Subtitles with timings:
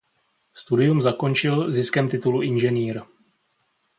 [0.53, 3.01] Studium zakončil ziskem titulu inženýr.